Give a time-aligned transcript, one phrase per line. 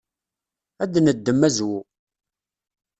[0.83, 1.79] Ad d-neddem azwu.